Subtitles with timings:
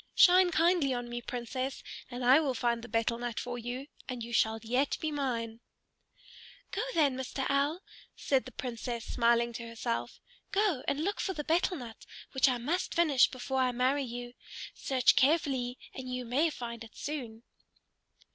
[0.15, 4.23] Shine kindly on me, Princess, and I will find the betel nut for you, and
[4.23, 5.59] you shall yet be mine."
[6.71, 7.45] "Go then, Mr.
[7.49, 7.83] Owl,"
[8.15, 10.19] said the Princess, smiling to herself.
[10.51, 14.33] "Go and look for the betel nut which I must finish before I marry you.
[14.73, 17.43] Search carefully and you may find it soon."